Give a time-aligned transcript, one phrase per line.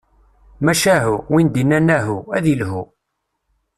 [0.65, 2.81] Macahu, win d-innan ahu, ad ilhu.